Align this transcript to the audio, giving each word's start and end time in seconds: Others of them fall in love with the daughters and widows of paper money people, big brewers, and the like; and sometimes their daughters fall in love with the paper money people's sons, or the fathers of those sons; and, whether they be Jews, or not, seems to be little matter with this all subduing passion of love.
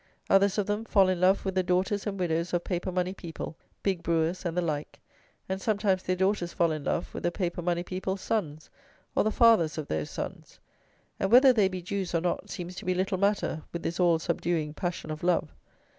Others 0.31 0.57
of 0.57 0.65
them 0.65 0.83
fall 0.83 1.09
in 1.09 1.21
love 1.21 1.45
with 1.45 1.53
the 1.53 1.61
daughters 1.61 2.07
and 2.07 2.19
widows 2.19 2.51
of 2.55 2.63
paper 2.63 2.91
money 2.91 3.13
people, 3.13 3.55
big 3.83 4.01
brewers, 4.01 4.45
and 4.45 4.57
the 4.57 4.61
like; 4.63 4.99
and 5.47 5.61
sometimes 5.61 6.01
their 6.01 6.15
daughters 6.15 6.53
fall 6.53 6.71
in 6.71 6.83
love 6.85 7.13
with 7.13 7.21
the 7.21 7.29
paper 7.31 7.61
money 7.61 7.83
people's 7.83 8.21
sons, 8.21 8.71
or 9.13 9.23
the 9.23 9.29
fathers 9.29 9.77
of 9.77 9.87
those 9.89 10.09
sons; 10.09 10.59
and, 11.19 11.31
whether 11.31 11.53
they 11.53 11.67
be 11.67 11.83
Jews, 11.83 12.15
or 12.15 12.21
not, 12.21 12.49
seems 12.49 12.73
to 12.77 12.85
be 12.85 12.95
little 12.95 13.19
matter 13.19 13.61
with 13.71 13.83
this 13.83 13.99
all 13.99 14.17
subduing 14.17 14.73
passion 14.73 15.11
of 15.11 15.21
love. 15.21 15.53